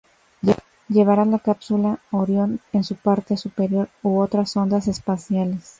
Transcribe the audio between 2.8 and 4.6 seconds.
su parte superior u otras